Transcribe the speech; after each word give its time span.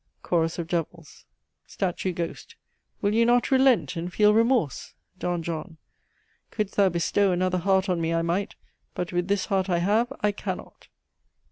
"Chorus 0.23 0.57
of 0.57 0.67
Devils. 0.67 1.25
"STATUE 1.67 2.13
GHOST. 2.13 2.55
Will 3.03 3.13
you 3.13 3.23
not 3.23 3.51
relent 3.51 3.95
and 3.95 4.11
feel 4.11 4.33
remorse? 4.33 4.95
"D. 5.19 5.27
JOHN. 5.41 5.77
Could'st 6.49 6.75
thou 6.75 6.89
bestow 6.89 7.31
another 7.31 7.59
heart 7.59 7.87
on 7.87 8.01
me 8.01 8.11
I 8.11 8.23
might. 8.23 8.55
But 8.95 9.13
with 9.13 9.27
this 9.27 9.45
heart 9.45 9.69
I 9.69 9.77
have, 9.77 10.11
I 10.21 10.31
can 10.31 10.57
not. 10.57 10.87